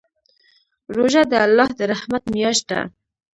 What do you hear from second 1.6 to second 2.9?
د رحمت میاشت ده.